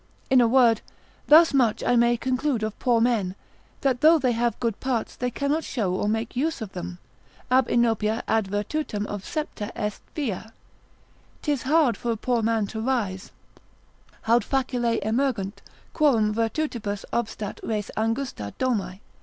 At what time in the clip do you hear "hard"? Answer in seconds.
11.61-11.97